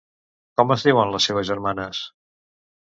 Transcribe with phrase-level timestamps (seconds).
[0.61, 2.03] Com es diuen les seves germanes?